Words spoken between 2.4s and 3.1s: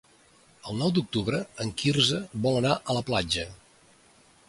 vol anar a la